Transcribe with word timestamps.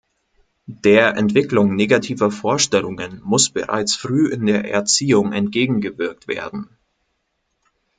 Der 0.65 1.15
Entwicklung 1.15 1.75
negativer 1.75 2.31
Vorstellungen 2.31 3.21
muss 3.23 3.51
bereits 3.51 3.93
früh 3.95 4.33
in 4.33 4.47
der 4.47 4.65
Erziehung 4.67 5.31
entgegengewirkt 5.31 6.27
werden. 6.27 6.75